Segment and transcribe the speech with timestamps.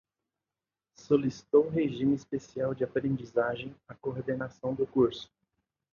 [0.97, 5.29] Solicitou regime especial de aprendizagem à coordenação do curso